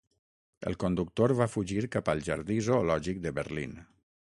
El 0.71 0.77
conductor 0.83 1.35
va 1.41 1.49
fugir 1.57 1.85
cap 1.99 2.13
al 2.15 2.27
Jardí 2.31 2.61
Zoològic 2.71 3.25
de 3.29 3.39
Berlín. 3.43 3.83